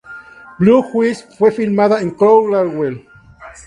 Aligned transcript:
Blue 0.59 0.81
Juice 0.81 1.27
fue 1.37 1.51
filmada 1.51 2.01
en 2.01 2.09
Cornwall. 2.09 3.07